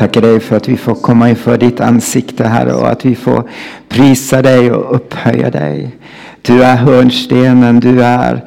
[0.00, 3.48] tackar dig för att vi får komma inför ditt ansikte Herre och att vi får
[3.88, 5.96] prisa dig och upphöja dig.
[6.42, 8.44] Du är hörnstenen, du är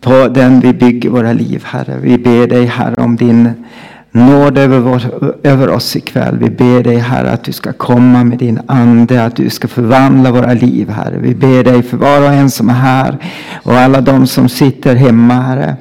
[0.00, 1.98] på den vi bygger våra liv Herre.
[2.02, 3.64] Vi ber dig Herre om din
[4.10, 5.02] nåd över, vår,
[5.42, 6.38] över oss ikväll.
[6.38, 10.32] Vi ber dig Herre att du ska komma med din ande, att du ska förvandla
[10.32, 11.18] våra liv Herre.
[11.18, 13.16] Vi ber dig för var och en som är här
[13.62, 15.76] och alla de som sitter hemma Herre.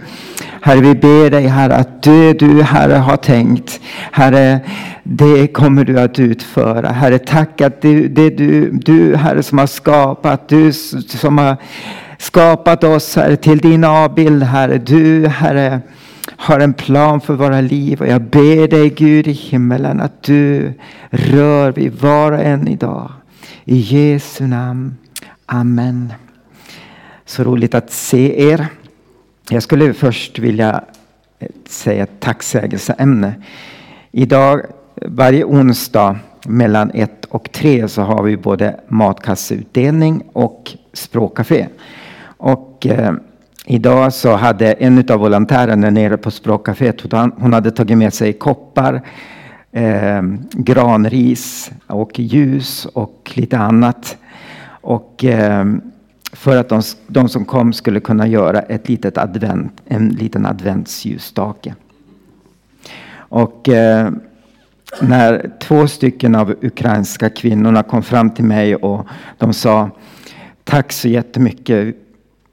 [0.67, 3.79] Herre, vi ber dig Herre att det du Herre har tänkt,
[4.11, 4.59] Herre,
[5.03, 6.89] det kommer du att utföra.
[6.89, 11.57] Herre, tack att det, det du, du Herre som har skapat, du som har
[12.17, 14.77] skapat oss Herre till din avbild Herre.
[14.77, 15.81] Du Herre
[16.37, 20.73] har en plan för våra liv och jag ber dig Gud i himmelen att du
[21.09, 23.11] rör vid var och en idag.
[23.65, 24.97] I Jesu namn.
[25.45, 26.13] Amen.
[27.25, 28.67] Så roligt att se er.
[29.49, 30.83] Jag skulle först vilja
[31.39, 33.33] eh, säga ett tacksägelseämne.
[34.11, 34.61] Idag,
[35.05, 41.67] varje onsdag mellan ett och tre så har vi både matkasseutdelning och språkcafé.
[42.37, 43.13] Och eh,
[43.65, 49.01] idag så hade en av volontärerna nere på språkcaféet, hon hade tagit med sig koppar,
[49.71, 54.17] eh, granris och ljus och lite annat.
[54.69, 55.65] Och eh,
[56.33, 61.75] för att de, de, som kom skulle kunna göra ett litet advent, en liten adventsljusstake.
[63.15, 64.11] Och eh,
[65.01, 69.89] när två stycken av ukrainska kvinnorna kom fram till mig och de sa
[70.67, 71.95] Tack så jättemycket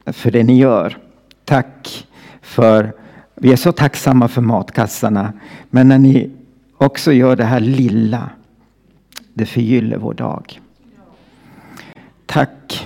[0.07, 0.99] för det ni gör.
[1.45, 2.07] Tack
[2.43, 2.93] för,
[3.35, 5.33] vi är så tacksamma för matkassarna.
[5.71, 6.31] Men när ni
[6.77, 8.31] också gör det här lilla,
[9.35, 10.61] det förgyller vår dag.
[12.27, 12.84] Tack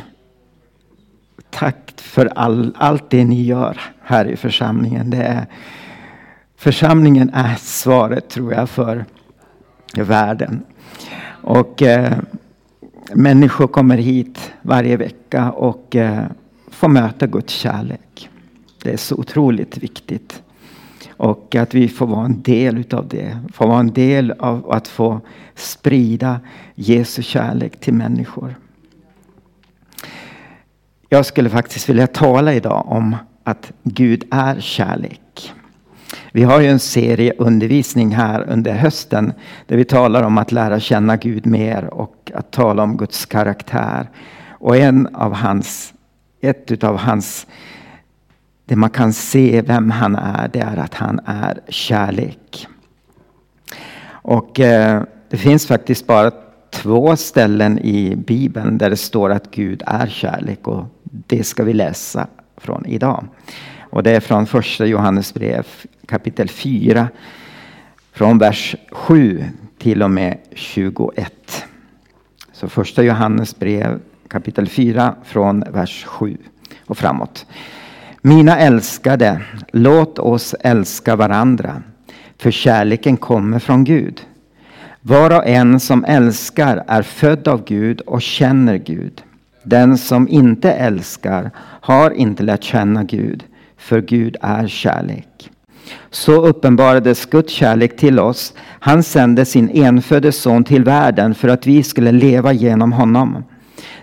[1.59, 5.11] tack för all, allt det ni gör här i församlingen.
[5.11, 5.47] Det är,
[6.57, 9.05] församlingen är svaret tror jag för
[9.97, 10.63] världen.
[11.43, 12.19] Och eh,
[13.13, 16.25] människor kommer hit varje vecka och eh,
[16.71, 18.29] får möta Guds kärlek.
[18.83, 20.43] Det är så otroligt viktigt.
[21.17, 23.39] Och att vi får vara en del utav det.
[23.53, 25.21] Får vara en del av att få
[25.55, 26.41] sprida
[26.75, 28.55] Jesu kärlek till människor.
[31.11, 35.53] Jag skulle faktiskt vilja tala idag om att Gud är kärlek.
[36.33, 39.33] Vi har ju en serie undervisning här under hösten
[39.67, 44.11] där vi talar om att lära känna Gud mer och att tala om Guds karaktär.
[44.51, 45.95] Och en av hans,
[46.41, 47.47] ett av hans,
[48.65, 52.67] det man kan se vem han är, det är att han är kärlek.
[54.11, 56.31] Och eh, det finns faktiskt bara
[56.71, 61.73] två ställen i Bibeln där det står att Gud är kärlek och det ska vi
[61.73, 62.27] läsa
[62.57, 63.25] från idag.
[63.81, 65.67] Och det är från första Johannes brev
[66.07, 67.09] kapitel 4
[68.13, 69.45] från vers 7
[69.79, 71.65] till och med 21.
[72.53, 76.37] Så första Johannes brev kapitel 4 från vers 7
[76.87, 77.47] och framåt.
[78.23, 79.43] Mina älskade,
[79.73, 81.83] låt oss älska varandra,
[82.39, 84.23] för kärleken kommer från Gud.
[85.01, 89.23] Var och en som älskar är född av Gud och känner Gud.
[89.69, 93.45] Den som inte älskar har inte lärt känna Gud,
[93.77, 95.51] för Gud är kärlek.
[96.11, 98.55] Så uppenbarades Guds kärlek till oss.
[98.61, 103.45] Han sände sin enfödde son till världen för att vi skulle leva genom honom.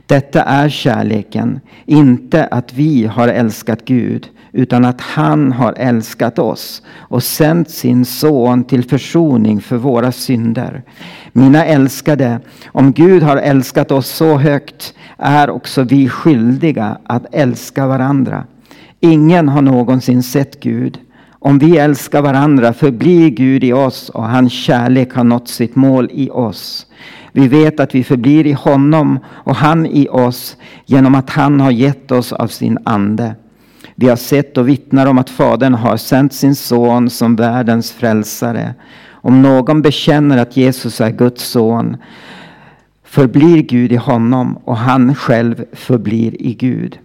[0.06, 6.82] Detta är kärleken, inte att vi har älskat Gud, utan att han har älskat oss
[6.98, 10.84] och sänt sin son till försoning för våra synder.
[11.32, 17.88] Mina älskade, om Gud har älskat oss så högt är också vi skyldiga att älska
[17.88, 18.44] varandra.
[19.00, 21.00] Ingen har någonsin sett Gud.
[21.30, 26.10] Om vi älskar varandra förblir Gud i oss och hans kärlek har nått sitt mål
[26.12, 26.88] i oss.
[27.32, 31.72] Vi vet att vi förblir i honom och han i oss genom att han har
[31.72, 33.36] gett oss av sin ande.
[33.96, 38.74] Vi har sett och vittnar om att Fadern har sänt sin son som världens frälsare.
[39.10, 41.98] Om någon bekänner att Jesus är Guds son
[43.16, 47.00] förblir Gud i honom och han själv förblir i Gud.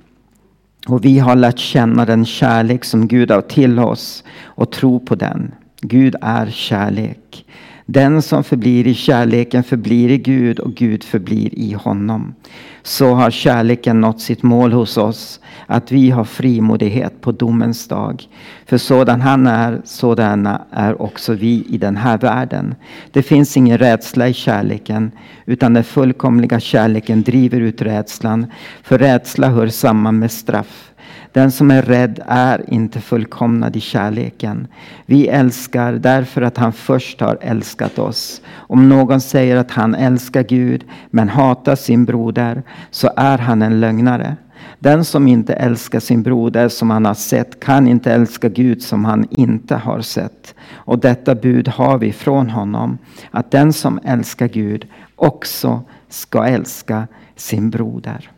[0.88, 5.15] Och vi har lärt känna den kärlek som Gud har till oss och tro på
[5.15, 5.55] den.
[5.81, 7.47] Gud är kärlek.
[7.93, 12.35] Den som förblir i kärleken förblir i Gud och Gud förblir i honom.
[12.83, 18.29] Så har kärleken nått sitt mål hos oss, att vi har frimodighet på domens dag.
[18.67, 22.75] För sådan han är, sådana är också vi i den här världen.
[23.13, 25.11] Det finns ingen rädsla i kärleken,
[25.47, 28.47] utan den fullkomliga kärleken driver ut rädslan.
[28.83, 30.90] För rädsla hör samman med straff.
[31.32, 34.67] Den som är rädd är inte fullkomnad i kärleken.
[35.06, 38.43] Vi älskar därför att han först har älskat oss.
[38.53, 43.81] Om någon säger att han älskar Gud men hatar sin broder så är han en
[43.81, 44.37] lögnare.
[44.79, 49.05] Den som inte älskar sin broder som han har sett kan inte älska Gud som
[49.05, 50.55] han inte har sett.
[50.73, 52.99] Och detta bud har vi från honom,
[53.31, 54.87] att den som älskar Gud
[55.17, 58.31] också ska älska sin broder.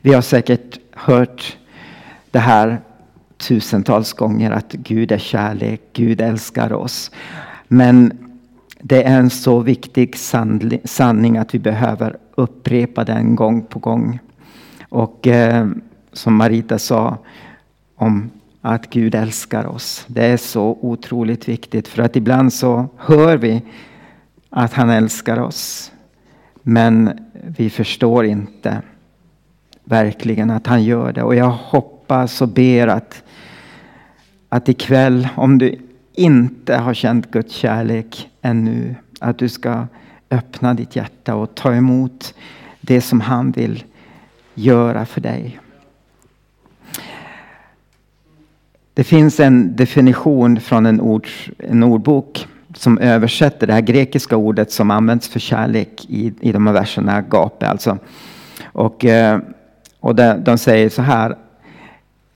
[0.00, 1.56] Vi har säkert hört
[2.30, 2.78] det här
[3.36, 7.10] tusentals gånger att Gud är kärlek, Gud älskar oss.
[7.68, 8.18] Men
[8.80, 10.16] det är en så viktig
[10.84, 14.18] sanning att vi behöver upprepa den gång på gång.
[14.88, 15.68] Och eh,
[16.12, 17.18] som Marita sa
[17.96, 18.30] om
[18.60, 20.04] att Gud älskar oss.
[20.06, 23.62] Det är så otroligt viktigt för att ibland så hör vi
[24.50, 25.92] att han älskar oss.
[26.62, 28.82] Men vi förstår inte
[29.90, 31.22] verkligen att han gör det.
[31.22, 33.22] Och jag hoppas och ber att,
[34.48, 35.78] att ikväll, om du
[36.14, 39.86] inte har känt Guds kärlek ännu, att du ska
[40.30, 42.34] öppna ditt hjärta och ta emot
[42.80, 43.84] det som han vill
[44.54, 45.60] göra för dig.
[48.94, 51.28] Det finns en definition från en, ord,
[51.58, 56.66] en ordbok som översätter det här grekiska ordet som används för kärlek i, i de
[56.66, 57.98] här verserna, agape alltså.
[58.64, 59.40] Och, eh,
[60.00, 61.36] och de, de säger så här,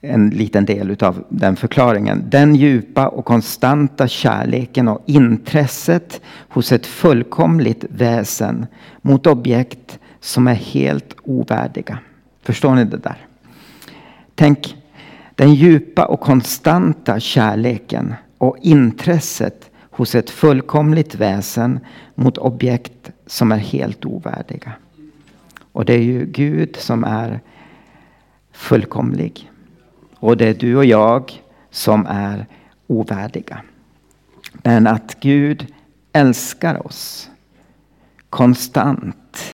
[0.01, 2.23] en liten del av den förklaringen.
[2.29, 8.65] Den djupa och konstanta kärleken och intresset hos ett fullkomligt väsen
[9.01, 11.97] mot objekt som är helt ovärdiga.
[12.43, 13.27] Förstår ni det där?
[14.35, 14.75] Tänk
[15.35, 21.79] den djupa och konstanta kärleken och intresset hos ett fullkomligt väsen
[22.15, 24.71] mot objekt som är helt ovärdiga.
[25.71, 27.41] Och det är ju Gud som är
[28.55, 29.51] fullkomlig.
[30.19, 32.45] Och det är du och jag som är
[32.87, 33.61] ovärdiga.
[34.53, 35.67] Men att Gud
[36.13, 37.29] älskar oss
[38.29, 39.53] konstant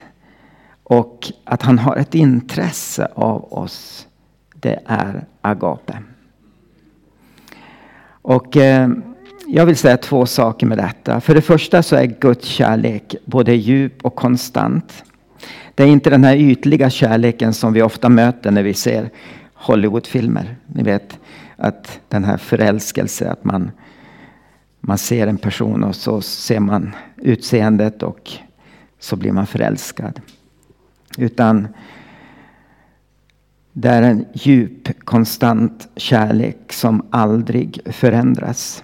[0.83, 4.07] och att han har ett intresse av oss,
[4.53, 5.97] det är agape.
[8.21, 8.89] Och eh,
[9.47, 11.21] jag vill säga två saker med detta.
[11.21, 15.03] För det första så är Guds kärlek både djup och konstant.
[15.81, 19.09] Det är inte den här ytliga kärleken som vi ofta möter när vi ser
[19.53, 20.55] Hollywoodfilmer.
[20.67, 21.19] Ni vet
[21.55, 23.71] att den här förälskelse, att man,
[24.79, 28.31] man ser en person och så ser man utseendet och
[28.99, 30.21] så blir man förälskad.
[31.17, 31.67] Utan
[33.73, 38.83] det är en djup, konstant kärlek som aldrig förändras.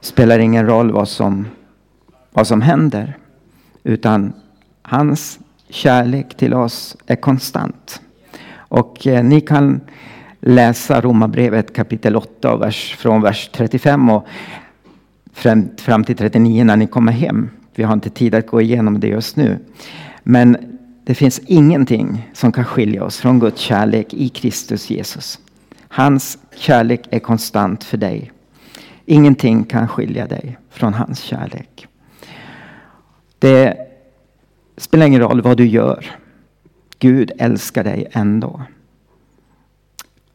[0.00, 1.46] Spelar ingen roll vad som,
[2.32, 3.16] vad som händer.
[3.82, 4.32] Utan
[4.82, 5.38] hans
[5.68, 8.00] kärlek till oss är konstant.
[8.54, 9.80] Och eh, ni kan
[10.40, 14.26] läsa Romarbrevet kapitel 8 vers, från vers 35 och
[15.32, 17.50] fram, fram till 39 när ni kommer hem.
[17.74, 19.58] Vi har inte tid att gå igenom det just nu.
[20.22, 20.56] Men
[21.04, 25.38] det finns ingenting som kan skilja oss från Guds kärlek i Kristus Jesus.
[25.88, 28.32] Hans kärlek är konstant för dig.
[29.04, 31.86] Ingenting kan skilja dig från hans kärlek.
[33.38, 33.85] Det
[34.76, 36.06] spelar ingen roll vad du gör.
[36.98, 38.62] Gud älskar dig ändå.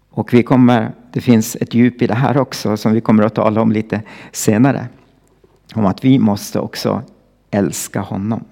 [0.10, 3.36] Och vi kommer, det finns ett djup i det här också som vi kommer att
[3.36, 4.02] tala om lite
[4.32, 4.88] senare.
[5.76, 7.04] Om att vi måste också
[7.52, 8.44] älska honom.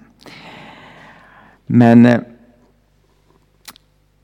[1.66, 2.20] Men eh,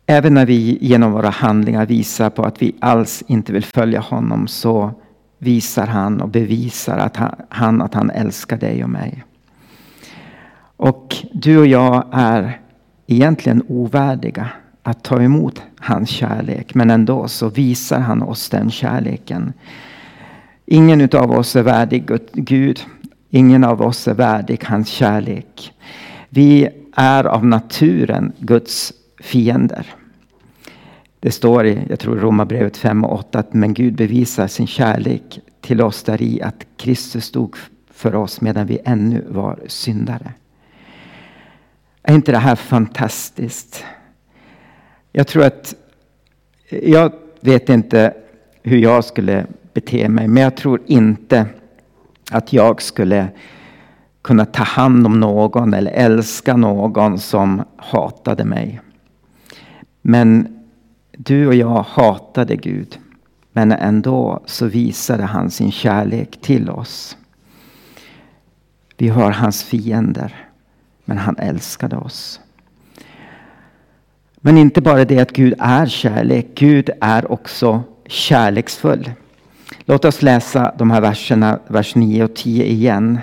[0.06, 4.46] även när vi genom våra handlingar visar på att vi alls inte vill följa honom
[4.46, 4.90] så
[5.38, 9.24] visar han och bevisar att han, han, att han älskar dig och mig.
[10.76, 12.60] Och du och jag är
[13.06, 14.48] egentligen ovärdiga
[14.82, 16.74] att ta emot hans kärlek.
[16.74, 19.52] Men ändå så visar han oss den kärleken.
[20.66, 22.80] Ingen av oss är värdig Gud.
[23.30, 25.72] Ingen av oss är värdig hans kärlek.
[26.28, 29.86] Vi är av naturen Guds fiender.
[31.20, 35.40] Det står i, jag tror Romarbrevet 5 och 8 att men Gud bevisar sin kärlek
[35.60, 37.56] till oss där i att Kristus stod
[37.90, 40.32] för oss medan vi ännu var syndare.
[42.08, 43.84] Är inte det här fantastiskt?
[45.12, 45.74] Jag tror att,
[46.68, 48.14] jag vet inte
[48.62, 51.46] hur jag skulle bete mig, men jag tror inte
[52.30, 53.28] att jag skulle
[54.22, 58.80] kunna ta hand om någon eller älska någon som hatade mig.
[60.02, 60.58] Men
[61.12, 62.98] du och jag hatade Gud.
[63.52, 67.16] Men ändå så visade han sin kärlek till oss.
[68.96, 70.45] Vi har hans fiender.
[71.08, 72.40] Men han älskade oss.
[74.36, 79.10] Men inte bara det att Gud är kärlek, Gud är också kärleksfull.
[79.84, 83.18] Låt oss läsa de här verserna, vers 9 och 10 igen.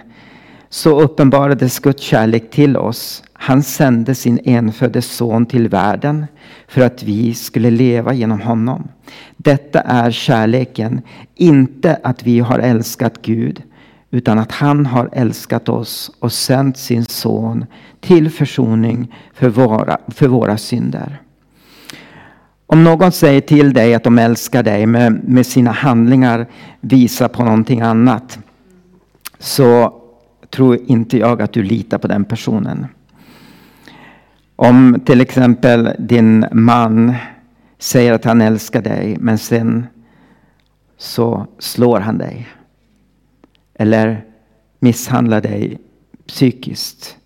[0.70, 3.24] Så uppenbarades Guds kärlek till oss.
[3.34, 6.26] Han sände sin enfödde son till världen
[6.68, 8.88] för att vi skulle leva genom honom.
[9.38, 11.02] Detta är kärleken,
[11.36, 13.64] inte att vi har älskat Gud,
[14.14, 17.66] utan att han har älskat oss och sänt sin son
[18.00, 21.22] till försoning för våra, för våra synder.
[22.66, 26.48] Om någon säger till dig att de älskar dig men med sina handlingar
[26.82, 28.40] visar på någonting annat
[29.40, 29.94] så
[30.50, 32.88] tror inte jag att du litar på den personen.
[34.56, 37.14] Om till exempel din man
[37.80, 39.88] säger att han älskar dig men sen
[40.98, 42.48] så slår han dig.
[43.84, 44.26] Eller
[44.80, 45.78] misshandlar dig
[46.28, 47.18] psykiskt.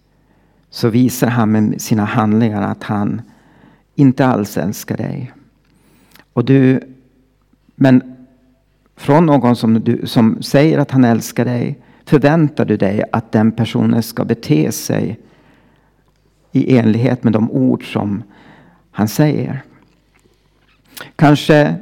[0.70, 3.22] Så visar han med sina handlingar att han
[3.96, 5.32] inte alls älskar dig.
[6.34, 6.80] Och du,
[7.76, 8.16] men
[8.96, 13.52] från någon som, du, som säger att han älskar dig förväntar du dig att den
[13.52, 15.20] personen ska bete sig
[16.52, 18.24] i enlighet med de ord som
[18.92, 19.64] han säger.
[21.16, 21.76] Kanske,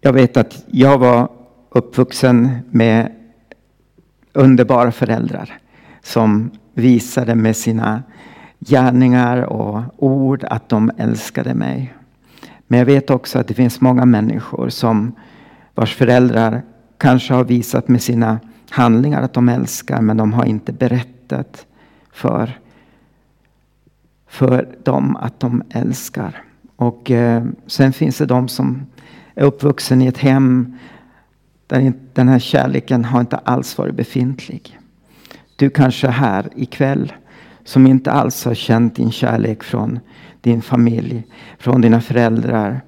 [0.00, 1.41] jag vet att jag var
[1.74, 3.12] uppvuxen med
[4.32, 5.58] underbara föräldrar
[6.02, 8.02] som visade med sina
[8.58, 11.94] gärningar och ord att de älskade mig.
[12.66, 15.12] Men jag vet också att det finns många människor som
[15.74, 16.62] vars föräldrar
[16.98, 21.66] kanske har visat med sina handlingar att de älskar men de har inte berättat
[22.12, 22.58] för,
[24.28, 26.42] för dem att de älskar.
[26.76, 28.86] Och eh, sen finns det de som
[29.34, 30.78] är uppvuxen i ett hem
[32.12, 34.78] den här kärleken har inte alls varit befintlig.
[35.56, 37.12] Du kanske är här ikväll
[37.64, 40.00] som inte alls har känt din kärlek från
[40.40, 41.24] din familj,
[41.58, 42.80] från dina föräldrar.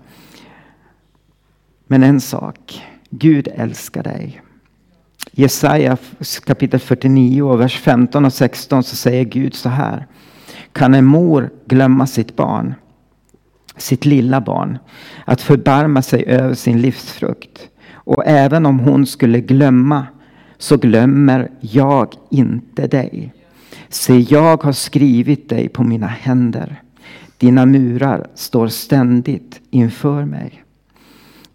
[1.87, 4.43] Men en sak, Gud älskar dig.
[5.33, 5.97] Jesaja
[6.47, 10.07] kapitel 49 och vers 15 och 16 så säger Gud så här.
[10.73, 12.75] Kan en mor glömma sitt barn,
[13.77, 14.79] sitt lilla barn,
[15.25, 17.69] att förbarma sig över sin livsfrukt?
[18.05, 20.07] Och även om hon skulle glömma
[20.59, 23.33] så glömmer jag inte dig.
[23.89, 26.83] Se, jag har skrivit dig på mina händer.
[27.39, 30.65] Dina murar står ständigt inför mig.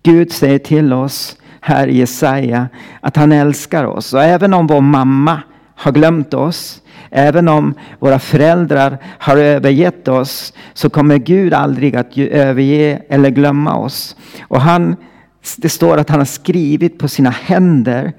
[0.03, 2.67] Gud säger till oss här i Jesaja
[3.01, 4.13] att han älskar oss.
[4.13, 5.41] Och även om vår mamma
[5.75, 12.17] har glömt oss, även om våra föräldrar har övergett oss, så kommer Gud aldrig att
[12.17, 14.15] överge eller glömma oss.
[14.41, 14.95] Och han,
[15.57, 18.13] det står att han har skrivit på sina händer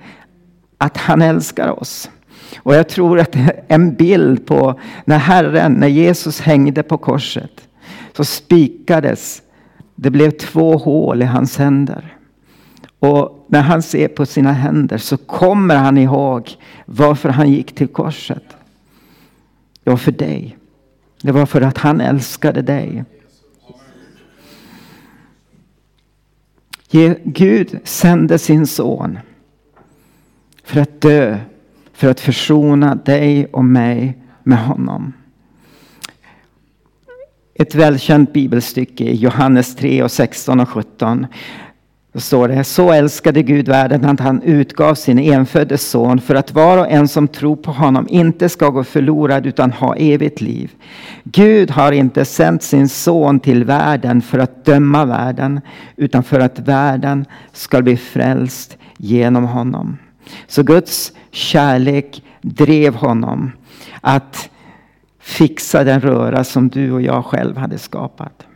[0.79, 2.11] att han älskar oss.
[2.57, 3.37] Och jag tror att
[3.69, 7.69] en bild på när Herren, när Jesus hängde på korset,
[8.17, 9.43] så spikades,
[9.95, 12.17] det blev två hål i hans händer.
[12.99, 17.89] Och när han ser på sina händer så kommer han ihåg varför han gick till
[17.89, 18.45] korset.
[19.85, 20.57] Det var för dig.
[21.23, 23.05] Det var för att han älskade dig.
[27.25, 29.19] Gud sände sin son
[30.65, 31.39] för att dö,
[31.93, 35.13] för att försona dig och mig med honom.
[37.55, 41.27] Ett välkänt bibelstycke i Johannes 3 och 16 och 17.
[42.13, 46.53] Då står det, så älskade Gud världen att han utgav sin enfödde son för att
[46.53, 50.71] var och en som tror på honom inte ska gå förlorad utan ha evigt liv.
[51.25, 55.61] Gud har inte sänt sin son till världen för att döma världen
[55.97, 59.99] utan för att världen ska bli frälst genom honom.
[60.47, 63.53] Så Guds kärlek drev honom
[64.01, 64.51] att
[65.21, 68.47] fixa den röra som du och jag själv hade skapat.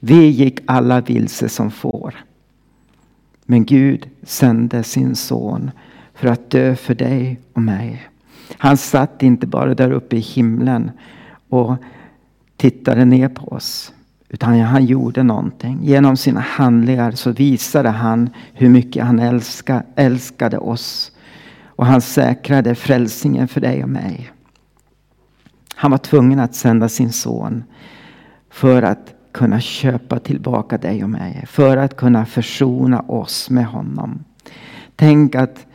[0.00, 2.14] Vi gick alla vilse som får.
[3.50, 5.70] Men Gud sände sin son
[6.14, 8.08] för att dö för dig och mig.
[8.58, 10.90] Han satt inte bara där uppe i himlen
[11.48, 11.76] och
[12.56, 13.92] tittade ner på oss.
[14.28, 15.78] Utan han gjorde någonting.
[15.82, 21.12] Genom sina handlingar så visade han hur mycket han älskade, älskade oss.
[21.64, 24.30] Och han säkrade frälsningen för dig och mig.
[25.74, 27.64] Han var tvungen att sända sin son
[28.50, 31.44] för att kunna köpa tillbaka dig och mig.
[31.46, 34.24] För att kunna försona oss med honom.
[34.96, 35.66] Tänk att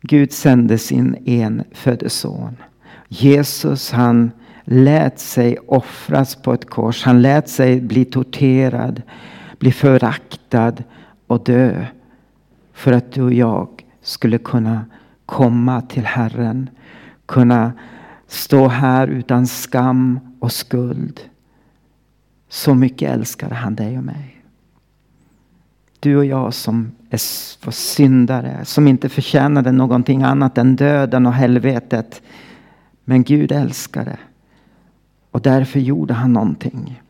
[0.00, 2.56] Gud sände sin enfödde son.
[3.08, 4.30] Jesus han
[4.64, 7.04] lät sig offras på ett kors.
[7.04, 9.02] Han lät sig bli torterad,
[9.58, 10.72] bli föraktad
[11.26, 11.84] och dö.
[12.72, 13.68] För att du och jag
[14.02, 14.84] skulle kunna
[15.26, 16.70] komma till Herren.
[17.26, 17.72] Kunna
[18.26, 21.20] stå här utan skam och skuld
[22.52, 24.42] så mycket älskar han dig och mig.
[26.00, 32.22] Du och jag som är syndare, som inte förtjänade någonting annat än döden och helvetet.
[33.04, 34.18] Men Gud älskade.
[35.30, 37.02] Och därför gjorde han någonting.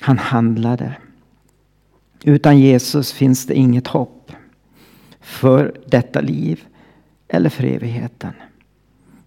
[0.00, 0.96] Han handlade.
[2.22, 4.32] Utan Jesus finns det inget hopp
[5.20, 6.64] för detta liv
[7.28, 8.32] eller för evigheten.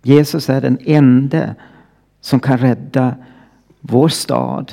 [0.01, 1.55] Jesus är den enda
[2.21, 3.15] som kan rädda
[3.87, 4.71] vår stad,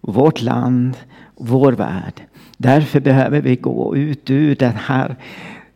[0.00, 0.96] vårt land,
[1.34, 2.22] vår värld.
[2.56, 5.16] Därför behöver vi gå ut ur den här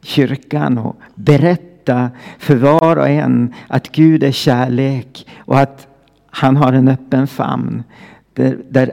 [0.03, 5.87] kyrkan och berätta för var och en att Gud är kärlek och att
[6.31, 7.83] han har en öppen famn.
[8.35, 8.93] Där, där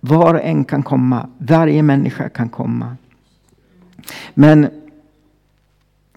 [0.00, 2.96] var och en kan komma, varje människa kan komma.
[4.34, 4.68] Men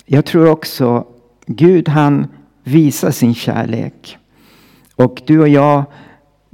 [0.06, 1.08] jag tror också
[1.46, 2.28] Gud han
[2.64, 4.18] visar sin kärlek.
[4.96, 5.84] Och du och jag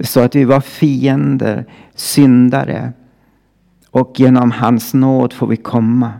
[0.02, 2.92] så att vi var fiender, syndare.
[3.90, 6.12] Och genom hans nåd får vi komma.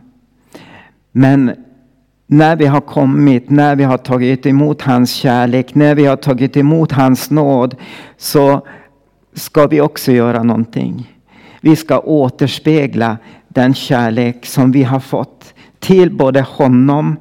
[1.12, 1.53] Men
[2.27, 6.57] när vi har kommit, när vi har tagit emot hans kärlek, när vi har tagit
[6.57, 7.77] emot hans nåd,
[8.17, 8.67] så
[9.35, 11.19] ska vi också göra någonting.
[11.61, 17.17] Vi ska återspegla den kärlek som vi har fått till både honom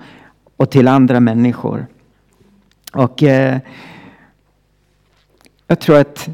[0.57, 1.85] och till andra människor.
[2.93, 3.57] Och eh,
[5.67, 6.29] jag tror att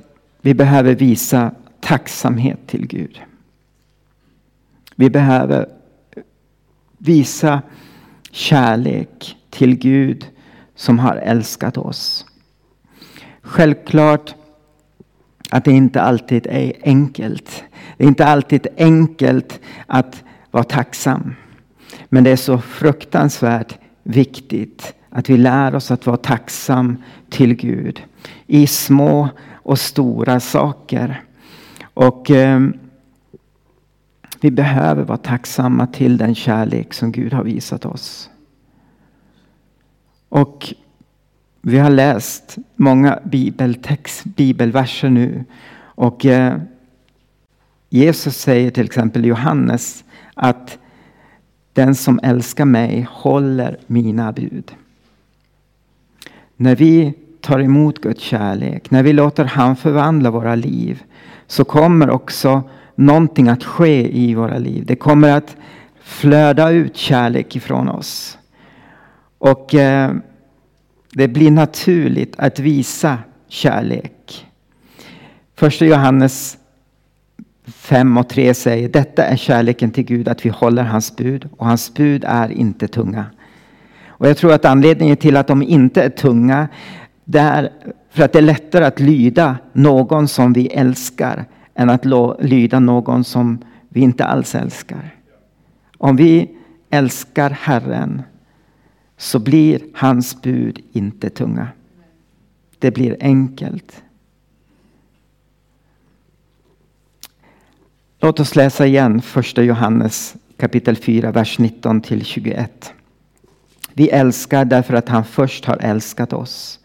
[0.47, 3.21] vi behöver visa tacksamhet till Gud.
[4.95, 5.69] Vi behöver
[6.97, 7.61] visa
[8.31, 10.27] kärlek till Gud
[10.75, 12.25] som har älskat oss.
[13.41, 14.35] Självklart
[15.49, 17.63] att det inte alltid är enkelt.
[17.97, 21.35] Det är inte alltid enkelt att vara tacksam.
[22.09, 28.03] Men det är så fruktansvärt viktigt att vi lär oss att vara tacksam till Gud
[28.45, 29.29] i små
[29.67, 31.23] och stora saker.
[31.93, 32.59] Och eh,
[34.39, 38.29] vi behöver vara tacksamma till den kärlek som Gud har visat oss.
[40.29, 40.73] Och
[41.61, 45.45] vi har läst många bibeltext, bibelverser nu.
[45.79, 46.57] Och eh,
[47.89, 50.77] Jesus säger till exempel i Johannes att
[51.73, 54.71] den som älskar mig håller mina bud.
[56.55, 57.13] När vi
[57.47, 61.03] tar emot Guds kärlek, när vi låter han förvandla våra liv,
[61.47, 62.63] så kommer också
[62.95, 64.85] någonting att ske i våra liv.
[64.85, 65.55] Det kommer att
[66.01, 68.37] flöda ut kärlek ifrån oss.
[69.37, 70.11] Och eh,
[71.13, 74.45] det blir naturligt att visa kärlek.
[75.55, 76.57] Första Johannes
[77.67, 81.65] 5 och 3 säger detta är kärleken till Gud, att vi håller hans bud och
[81.65, 83.25] hans bud är inte tunga.
[84.07, 86.67] Och jag tror att anledningen till att de inte är tunga,
[87.29, 87.71] där,
[88.09, 92.05] för att det är lättare att lyda någon som vi älskar än att
[92.39, 95.15] lyda någon som vi inte alls älskar.
[95.97, 96.57] Om vi
[96.89, 98.21] älskar Herren
[99.17, 101.67] så blir hans bud inte tunga.
[102.79, 104.03] Det blir enkelt.
[108.19, 112.93] Låt oss läsa igen första Johannes kapitel 4, vers 19 till 21.
[113.93, 116.79] Vi älskar därför att han först har älskat oss.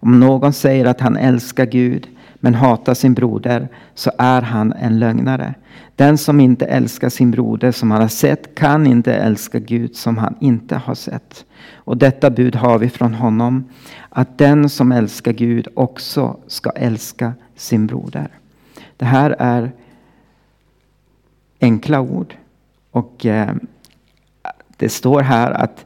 [0.00, 4.98] Om någon säger att han älskar Gud men hatar sin broder så är han en
[4.98, 5.54] lögnare.
[5.96, 10.18] Den som inte älskar sin broder som han har sett kan inte älska Gud som
[10.18, 11.44] han inte har sett.
[11.74, 13.64] Och detta bud har vi från honom,
[14.08, 18.28] att den som älskar Gud också ska älska sin broder.
[18.96, 19.72] Det här är
[21.60, 22.34] enkla ord.
[22.90, 23.54] Och eh,
[24.76, 25.84] det står här att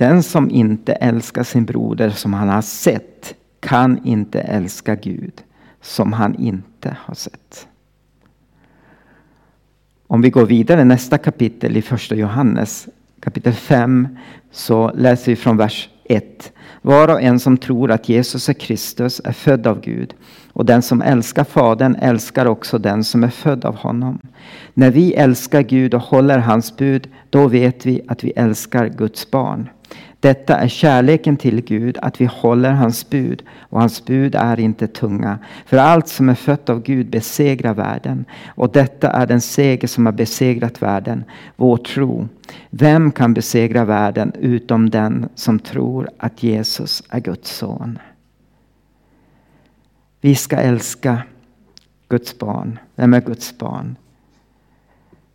[0.00, 5.42] den som inte älskar sin broder som han har sett kan inte älska Gud
[5.80, 7.68] som han inte har sett.
[10.06, 12.88] Om vi går vidare nästa kapitel i första Johannes
[13.20, 14.08] kapitel 5
[14.50, 16.52] så läser vi från vers 1.
[16.82, 20.14] Var och en som tror att Jesus är Kristus är född av Gud
[20.52, 24.18] och den som älskar Fadern älskar också den som är född av honom.
[24.74, 29.30] När vi älskar Gud och håller hans bud, då vet vi att vi älskar Guds
[29.30, 29.68] barn.
[30.20, 34.86] Detta är kärleken till Gud, att vi håller hans bud och hans bud är inte
[34.86, 35.38] tunga.
[35.66, 40.06] För allt som är fött av Gud besegrar världen och detta är den seger som
[40.06, 41.24] har besegrat världen,
[41.56, 42.28] vår tro.
[42.70, 47.98] Vem kan besegra världen utom den som tror att Jesus är Guds son?
[50.20, 51.22] Vi ska älska
[52.08, 52.78] Guds barn.
[52.94, 53.96] Vem är Guds barn?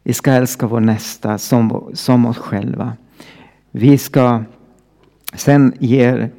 [0.04, 2.94] Vi ska älska vår nästa som, som oss själva.
[3.72, 4.44] Vi ska
[5.36, 6.30] Sen ger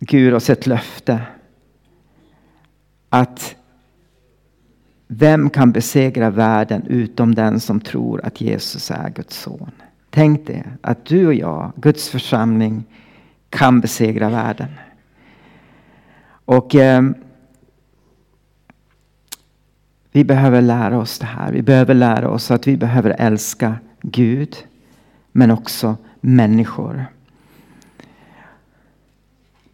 [0.00, 1.20] Gud oss ett löfte
[3.08, 3.56] att
[5.06, 9.70] vem kan besegra världen utom den som tror att Jesus är Guds son?
[10.10, 12.84] Tänk dig att du och jag, Guds församling,
[13.50, 14.68] kan besegra världen.
[16.44, 17.02] Och eh,
[20.12, 21.52] vi behöver lära oss det här.
[21.52, 24.56] Vi behöver lära oss att vi behöver älska Gud,
[25.32, 27.06] men också människor.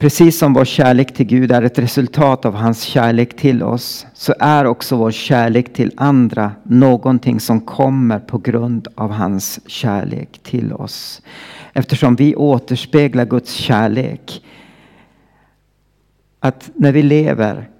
[0.07, 4.35] Precis som vår kärlek till Gud är ett resultat av hans kärlek till oss så
[4.40, 10.73] är också vår kärlek till andra någonting som kommer på grund av hans kärlek till
[10.73, 11.23] oss.
[11.73, 14.45] Eftersom vi återspeglar Guds kärlek.
[16.40, 17.71] Att när vi lever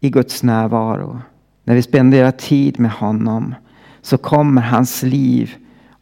[0.00, 1.20] i Guds närvaro,
[1.64, 3.54] när vi spenderar tid med honom
[4.02, 5.54] så kommer hans liv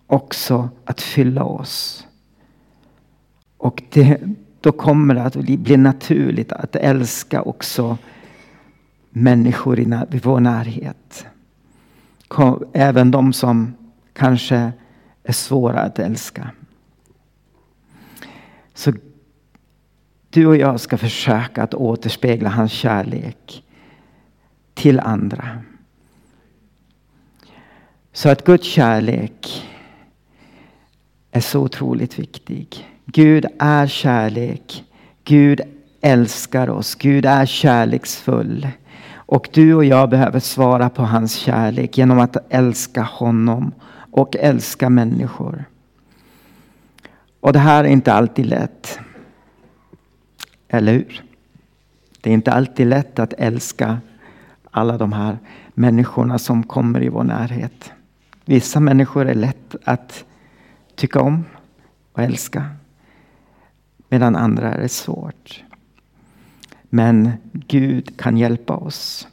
[0.06, 2.06] också att fylla oss.
[3.58, 4.20] Och det,
[4.64, 7.98] då kommer det att bli naturligt att älska också
[9.10, 9.86] människor i
[10.22, 11.26] vår närhet.
[12.72, 13.74] Även de som
[14.12, 14.72] kanske
[15.22, 16.50] är svåra att älska.
[18.74, 18.92] Så
[20.30, 23.64] du och jag ska försöka att återspegla hans kärlek
[24.74, 25.58] till andra.
[28.12, 29.68] Så att Guds kärlek
[31.30, 32.93] är så otroligt viktig.
[33.06, 34.84] Gud är kärlek.
[35.24, 35.60] Gud
[36.00, 36.94] älskar oss.
[36.94, 38.68] Gud är kärleksfull.
[39.14, 43.72] Och du och jag behöver svara på hans kärlek genom att älska honom
[44.10, 45.64] och älska människor.
[47.40, 48.98] Och det här är inte alltid lätt.
[50.68, 51.22] Eller hur?
[52.20, 53.98] Det är inte alltid lätt att älska
[54.70, 55.38] alla de här
[55.74, 57.92] människorna som kommer i vår närhet.
[58.44, 60.24] Vissa människor är lätt att
[60.94, 61.44] tycka om
[62.12, 62.66] och älska.
[64.14, 65.62] Medan andra är det svårt.
[66.90, 69.28] Men Gud kan hjälpa oss.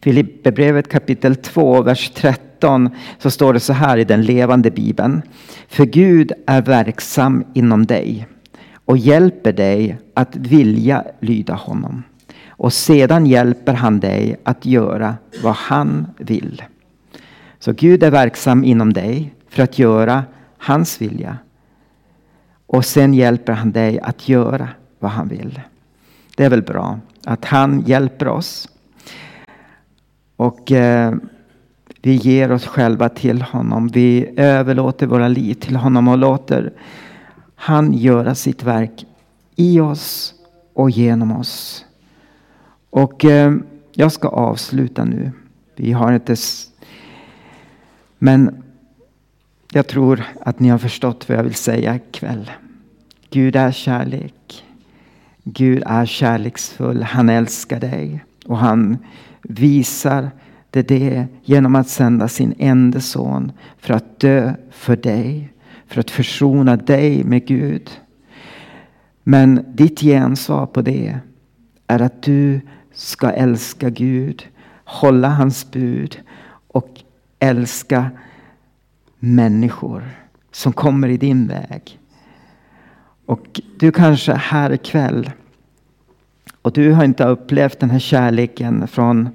[0.00, 5.22] Filipperbrevet kapitel 2, vers 13 så står det så här i den levande bibeln.
[5.68, 8.26] För Gud är verksam inom dig
[8.74, 12.02] och hjälper dig att vilja lyda honom.
[12.46, 16.62] Och sedan hjälper han dig att göra vad han vill.
[17.58, 20.24] Så Gud är verksam inom dig för att göra
[20.58, 21.38] hans vilja.
[22.68, 25.60] Och sen hjälper han dig att göra vad han vill.
[26.36, 28.68] Det är väl bra att han hjälper oss.
[30.36, 31.14] Och eh,
[32.02, 33.88] vi ger oss själva till honom.
[33.88, 36.72] Vi överlåter våra liv till honom och låter
[37.54, 39.06] han göra sitt verk
[39.56, 40.34] i oss
[40.72, 41.84] och genom oss.
[42.90, 43.54] Och eh,
[43.92, 45.32] jag ska avsluta nu.
[45.76, 46.36] Vi har inte...
[48.18, 48.62] Men
[49.72, 52.50] jag tror att ni har förstått vad jag vill säga ikväll.
[53.30, 54.64] Gud är kärlek.
[55.44, 57.02] Gud är kärleksfull.
[57.02, 58.24] Han älskar dig.
[58.46, 58.98] Och han
[59.42, 60.30] visar
[60.70, 65.52] det, det genom att sända sin enda son för att dö för dig.
[65.86, 67.90] För att försona dig med Gud.
[69.22, 71.18] Men ditt gensvar på det
[71.86, 72.60] är att du
[72.92, 74.46] ska älska Gud,
[74.84, 76.20] hålla hans bud
[76.68, 77.00] och
[77.38, 78.10] älska
[79.18, 80.02] människor
[80.52, 81.98] som kommer i din väg.
[83.26, 85.30] Och du kanske är här ikväll
[86.62, 89.28] och du har inte upplevt den här kärleken från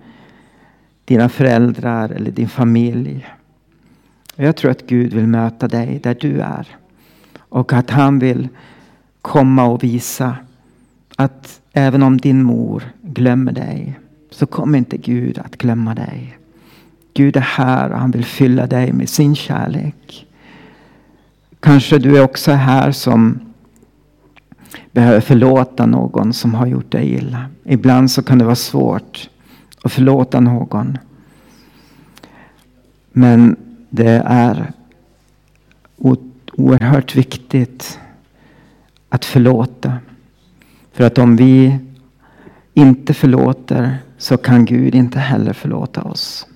[1.05, 3.27] dina föräldrar eller din familj.
[4.35, 6.67] Jag tror att Gud vill möta dig där du är.
[7.37, 8.47] Och att han vill
[9.21, 10.37] komma och visa
[11.15, 16.37] att även om din mor glömmer dig så kommer inte Gud att glömma dig.
[17.13, 20.27] Gud är här och han vill fylla dig med sin kärlek.
[21.59, 23.39] Kanske du är också här som
[24.91, 27.45] behöver förlåta någon som har gjort dig illa.
[27.63, 29.29] Ibland så kan det vara svårt
[29.83, 30.97] att förlåta någon.
[33.11, 33.55] Men
[33.89, 34.71] det är
[36.57, 37.99] oerhört viktigt
[39.09, 39.97] att förlåta.
[40.91, 41.79] För att om vi
[42.73, 46.47] inte förlåter så kan Gud inte heller förlåta oss.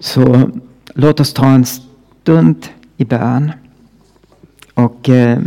[0.00, 0.50] Så
[0.94, 3.52] låt oss ta en stund i bön.
[4.74, 5.38] Och eh,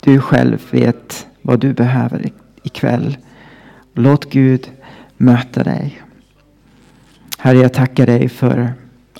[0.00, 2.30] du själv vet vad du behöver
[2.62, 3.16] ikväll.
[3.94, 4.70] Låt Gud
[5.16, 6.02] möta dig.
[7.38, 8.72] Herre, jag tackar dig för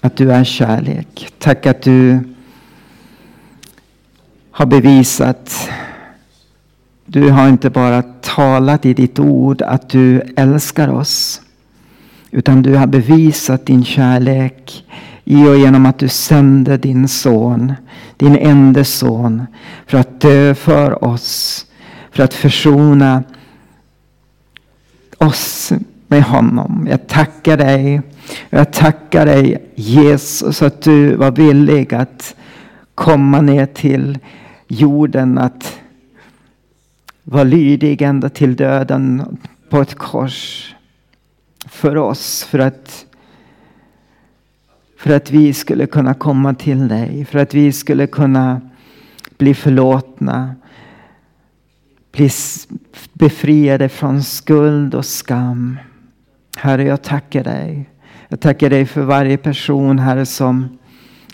[0.03, 1.35] att du är kärlek.
[1.39, 2.19] Tack att du
[4.51, 5.71] har bevisat.
[7.07, 11.43] Du har inte bara talat i ditt ord att du älskar oss.
[12.31, 14.85] Utan du har bevisat din kärlek
[15.25, 17.73] i och genom att du sände din son,
[18.17, 19.47] din enda son,
[19.87, 21.67] för att dö för oss,
[22.11, 23.23] för att försona
[25.19, 25.73] oss
[26.09, 26.87] med honom.
[26.91, 28.01] Jag tackar dig.
[28.51, 32.35] Jag tackar dig Jesus att du var villig att
[32.95, 34.19] komma ner till
[34.69, 35.39] jorden.
[35.39, 35.79] Att
[37.23, 39.39] vara lydig ända till döden
[39.71, 40.73] på ett kors.
[41.77, 42.45] För oss.
[42.45, 43.07] För att,
[44.99, 47.25] för att vi skulle kunna komma till dig.
[47.25, 48.61] För att vi skulle kunna
[49.39, 50.55] bli förlåtna.
[52.13, 52.31] Bli
[53.13, 55.79] befriade från skuld och skam.
[56.57, 57.91] Herre, jag tackar dig.
[58.29, 60.79] Jag tackar dig för varje person, Herre, som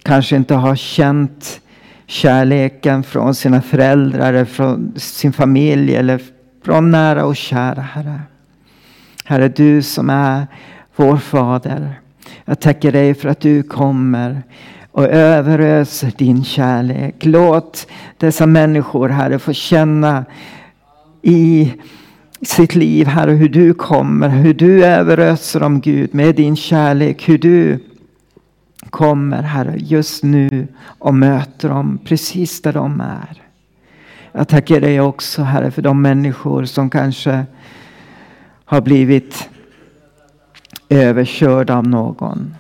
[0.03, 1.61] kanske inte har känt
[2.07, 6.21] kärleken från sina föräldrar, från sin familj eller
[6.65, 8.21] från nära och kära, Herre.
[9.33, 10.47] Herre, du som är
[10.97, 12.01] vår Fader.
[12.45, 14.43] Jag tackar dig för att du kommer
[14.91, 17.15] och överöser din kärlek.
[17.21, 17.87] Låt
[18.19, 20.25] dessa människor, Herre, få känna
[21.23, 21.73] i
[22.43, 27.39] sitt liv, Herre, hur du kommer, hur du överöser dem, Gud, med din kärlek, hur
[27.39, 27.79] du
[28.91, 33.43] kommer, Herre, just nu och möter dem precis där de är.
[34.33, 37.45] Jag tackar dig också, Herre, för de människor som kanske
[38.73, 39.49] har blivit
[40.89, 42.55] överkörda av någon.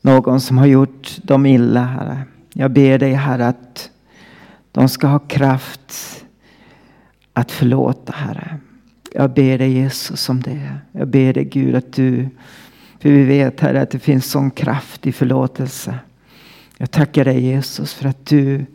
[0.00, 2.22] Någon som har gjort dem illa, Herre.
[2.52, 3.90] Jag ber dig, Herre, att
[4.72, 6.24] de ska ha kraft
[7.32, 8.58] att förlåta, Herre.
[9.12, 10.74] Jag ber dig Jesus om det.
[10.92, 12.28] Jag ber dig Gud att du,
[12.98, 15.98] för vi vet Herre att det finns sån kraft i förlåtelse.
[16.76, 18.66] Jag tackar dig Jesus för att du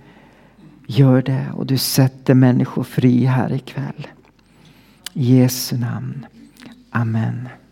[0.87, 4.07] gör det och du sätter människor fri här ikväll.
[5.15, 6.27] I Jesu namn.
[6.91, 7.64] Amen.